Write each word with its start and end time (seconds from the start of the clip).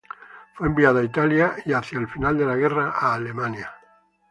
Fue 0.55 0.65
enviado 0.65 0.97
a 0.97 1.03
Italia, 1.03 1.53
y 1.63 1.73
hacia 1.73 1.99
el 1.99 2.07
final 2.07 2.35
de 2.35 2.47
la 2.47 2.55
guerra 2.55 2.89
a 2.97 3.13
Alemania. 3.13 3.71